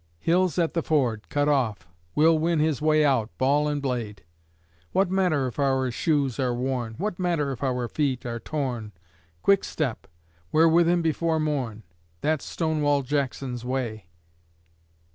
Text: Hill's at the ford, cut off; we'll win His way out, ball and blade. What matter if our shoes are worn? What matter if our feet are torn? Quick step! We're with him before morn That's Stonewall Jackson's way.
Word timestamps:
Hill's 0.17 0.57
at 0.57 0.73
the 0.73 0.81
ford, 0.81 1.29
cut 1.29 1.47
off; 1.47 1.87
we'll 2.15 2.39
win 2.39 2.57
His 2.57 2.81
way 2.81 3.05
out, 3.05 3.29
ball 3.37 3.67
and 3.67 3.79
blade. 3.79 4.23
What 4.93 5.11
matter 5.11 5.45
if 5.45 5.59
our 5.59 5.91
shoes 5.91 6.39
are 6.39 6.55
worn? 6.55 6.95
What 6.95 7.19
matter 7.19 7.51
if 7.51 7.61
our 7.61 7.87
feet 7.87 8.25
are 8.25 8.39
torn? 8.39 8.93
Quick 9.43 9.63
step! 9.63 10.07
We're 10.51 10.67
with 10.67 10.89
him 10.89 11.03
before 11.03 11.39
morn 11.39 11.83
That's 12.21 12.43
Stonewall 12.45 13.03
Jackson's 13.03 13.63
way. 13.63 14.07